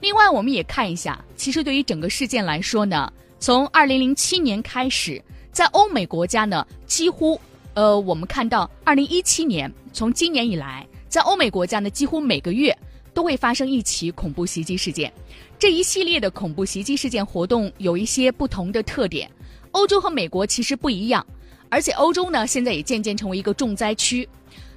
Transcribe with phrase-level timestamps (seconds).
[0.00, 7.40] 另外，我们也看一下，其实对于整个事件来说呢，从二零零七年开始，在欧美国家呢，几乎，
[7.74, 12.76] 呃，我们看到二零一七年，从今年以来，在欧美国家呢，几乎每个月
[13.12, 15.12] 都会发生一起恐怖袭击事件。
[15.58, 19.28] 这一系列的恐怖袭击事件活动有一些不同的特点，
[19.72, 21.26] 欧洲和美国其实不一样，
[21.68, 24.28] 而且欧洲呢，现在也渐渐成为一个重灾区。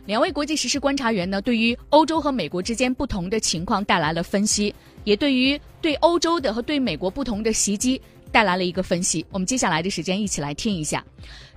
[0.07, 4.73] 两位国际时事观察员呢，对于欧洲和美国之间不同的情况带来了分析，
[5.04, 9.26] 也对于对欧洲的和对美国不同的袭击带来了一个分析。
[9.31, 11.05] 我们接下来的时间一起来听一下，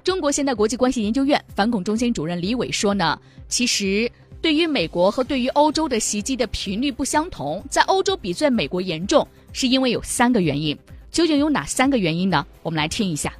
[0.04, 4.10] 中国现代国际关系研究院反恐中心主任李伟说呢，其实
[4.42, 10.78] 对于美国和对于欧洲的袭击的频率不相同，在欧洲比在美国严重，是因为有三个原因。
[11.10, 12.44] 究竟有哪三个原因呢？
[12.62, 13.32] 我们来听一下。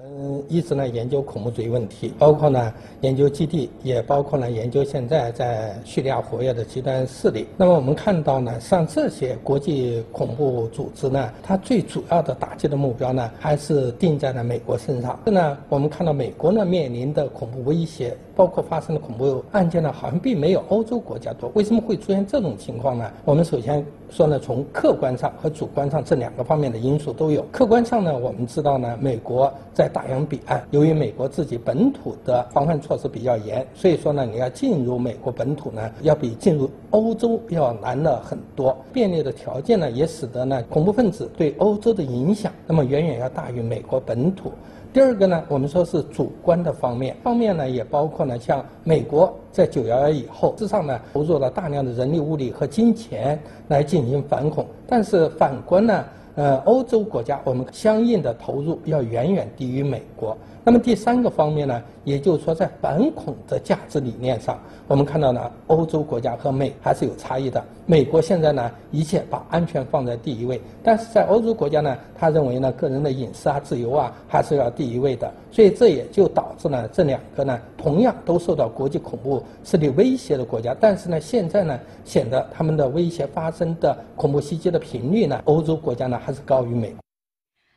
[0.00, 7.48] 嗯，一直呢研究恐怖主义问题，包括呢研究基地，也包括呢研究现在在叙利亚活跃的极端势力。
[7.56, 15.18] 那么我们看到呢，像这些国际恐怖组织呢，它最主要的打击的目标呢，还是定在了美国身上。
[15.26, 21.50] 这呢，我们看到美国呢面临的恐怖威胁，包括发生的恐怖案件呢，好像并没有欧洲国家多。
[21.54, 23.10] 为什么会出现这种情况呢？
[23.24, 27.44] 我们首先说呢，从客观上和主观上这两个方面的因素都有。
[27.50, 38.76] 客观上呢，我们知道呢，美国在大洋彼岸，由于美国自己本土的防范措施比较严，所以说呢，你要进入美国本土呢，要比进入欧洲要难了很多。
[38.92, 44.52] 便利的条件呢，也使得呢，恐怖分子对欧洲的影响，那么远远要大于美国本土。
[44.92, 56.04] 第二个呢，我们说是主观的方面，方面呢也包括呢，像美国在九幺幺以后，事实上呢，投入了大量的人力物力和金钱来进行反恐，但是反观呢。
[56.38, 60.38] 呃，欧洲国家我们相应的投入要远远低于美国。
[60.62, 67.60] 那么第三个方面呢，也就是说在反恐的价值理念上，我们看到呢，欧洲国家和美还是有差异的。
[67.86, 75.28] 美国现在呢，一切把安全放在第一位，但是在欧洲国家呢，他认为呢，个人的隐私啊、自由啊，还是要第一位的。
[75.50, 86.98] 所以这也就导致呢，这两个呢，同样都受到国际恐怖势力威胁的国家，但是呢，现在呢，显得他们的威胁发生的恐怖袭击的频率呢，欧洲国家呢，还是高于美国。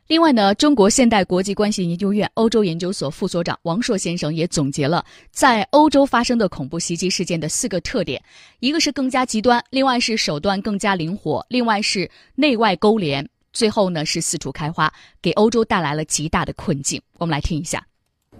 [0.08, 8.20] 另外呢，中国现代国际关系研究院欧洲研究所副所长王硕先生也总结了在欧洲发生的恐怖袭击事件的四个特点：
[8.58, 14.92] 一个是更加极端，另外是手段更加灵活，另外是内外勾连，最后呢是四处开花，
[15.22, 17.00] 给欧洲带来了极大的困境。
[17.18, 17.86] 我们来听一下。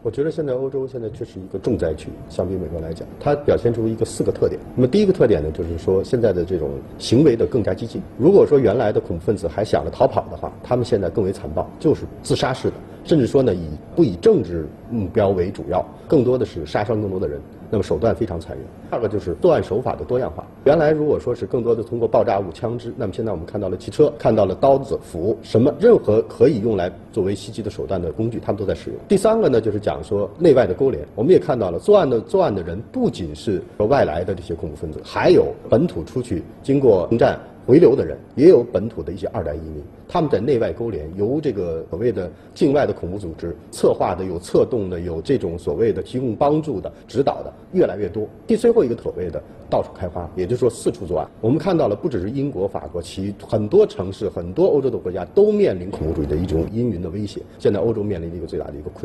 [0.05, 4.61] 我觉得现在欧洲现在确实一个重灾区，相比美国来讲，它表现出一个四个特点。
[4.75, 8.03] 那么第一个特点呢，就是说现在的这种行为的更加激进。
[8.19, 12.75] 如果说原来的恐怖分子还想着逃跑的话，他们现在更为残暴，就是自杀式的，
[13.05, 17.41] 甚至说呢以不以政治目标为主要，更多的是杀伤更多的人。
[17.73, 18.67] 那么手段非常残忍。
[18.91, 20.47] 第二个就是作案手法的多样化。
[20.65, 28.99] 原来如果说是更多的通过爆炸物、枪支，那么现在我们看到了汽车，看到了刀子、斧，什么任何可以用来作为袭击的手段的工具，他们都在使用。
[29.09, 31.03] 第三个呢，就是讲说内外的勾连。
[31.15, 37.41] 我们也看到了作案的作案的人不仅是说外来的这些恐怖分子，还有本土出去经过征战。
[37.67, 48.29] 回流的人也有本土的一些二代移民，他们在内外勾连，由这个所谓的境外的恐怖组织策划的、有策动的、有这种所谓的提供帮助的、指导的越来越多。
[48.47, 51.29] 第最后一个所谓的到处开花，也就是说四处作案。
[51.41, 57.41] 我们看到了，不只是英国、法国，其很多城市、很多欧洲的国家都面临恐怖主义的一种阴云的威胁。
[57.59, 59.05] 现在欧洲面临的一个最大的一个困。